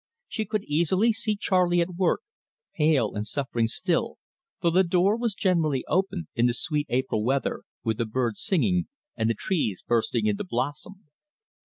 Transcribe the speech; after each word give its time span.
She 0.27 0.45
could 0.47 0.63
easily 0.63 1.13
see 1.13 1.35
Charley 1.35 1.79
at 1.79 1.93
work 1.93 2.21
pale 2.73 3.13
and 3.13 3.23
suffering 3.27 3.67
still 3.67 4.17
for 4.59 4.71
the 4.71 4.83
door 4.83 5.15
was 5.15 5.35
generally 5.35 5.85
open 5.87 6.27
in 6.33 6.47
the 6.47 6.55
sweet 6.55 6.87
April 6.89 7.23
weather, 7.23 7.61
with 7.83 7.99
the 7.99 8.07
birds 8.07 8.41
singing, 8.41 8.87
and 9.15 9.29
the 9.29 9.35
trees 9.35 9.83
bursting 9.83 10.25
into 10.25 10.43
blossom. 10.43 11.11